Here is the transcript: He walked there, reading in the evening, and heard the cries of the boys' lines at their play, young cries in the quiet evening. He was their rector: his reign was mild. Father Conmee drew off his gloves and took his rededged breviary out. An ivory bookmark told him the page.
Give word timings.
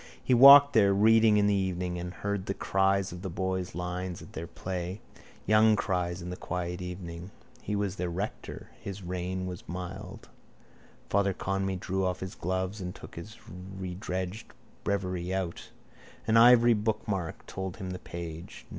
He 0.23 0.33
walked 0.33 0.73
there, 0.73 0.95
reading 0.95 1.37
in 1.37 1.45
the 1.45 1.53
evening, 1.53 1.99
and 1.99 2.11
heard 2.11 2.47
the 2.47 2.55
cries 2.55 3.11
of 3.11 3.21
the 3.21 3.29
boys' 3.29 3.75
lines 3.75 4.19
at 4.23 4.33
their 4.33 4.47
play, 4.47 4.99
young 5.45 5.75
cries 5.75 6.23
in 6.23 6.31
the 6.31 6.35
quiet 6.35 6.81
evening. 6.81 7.29
He 7.61 7.75
was 7.75 7.97
their 7.97 8.09
rector: 8.09 8.71
his 8.81 9.03
reign 9.03 9.45
was 9.45 9.69
mild. 9.69 10.27
Father 11.07 11.33
Conmee 11.35 11.75
drew 11.79 12.03
off 12.03 12.21
his 12.21 12.33
gloves 12.33 12.81
and 12.81 12.95
took 12.95 13.13
his 13.13 13.37
rededged 13.47 14.51
breviary 14.83 15.31
out. 15.35 15.69
An 16.25 16.35
ivory 16.35 16.73
bookmark 16.73 17.45
told 17.45 17.77
him 17.77 17.91
the 17.91 17.99
page. 17.99 18.65